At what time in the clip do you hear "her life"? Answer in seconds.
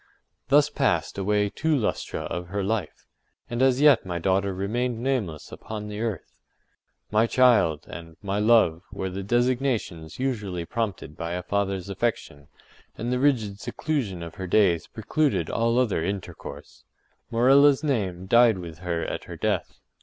2.47-3.05